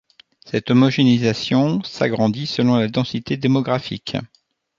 Cette 0.45 0.71
homogénéisation 0.71 1.83
s’agrandit 1.83 2.47
selon 2.47 2.75
la 2.77 2.87
densité 2.87 3.37
démographique. 3.37 4.17